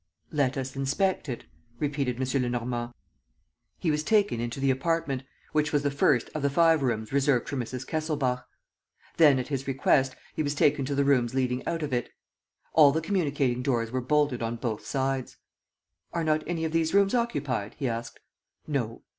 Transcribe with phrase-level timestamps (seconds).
[0.31, 1.45] "Let us inspect it,"
[1.77, 2.41] repeated M.
[2.41, 2.91] Lenormand.
[3.77, 7.47] He was taken into the apartment, which was the first of the five rooms reserved
[7.47, 7.85] for Mrs.
[7.85, 8.47] Kesselbach.
[9.17, 12.09] Then, at his request, he was taken to the rooms leading out of it.
[12.73, 15.37] All the communicating doors were bolted on both sides.
[16.13, 18.19] "Are not any of these rooms occupied?" he asked.
[18.65, 19.03] "No."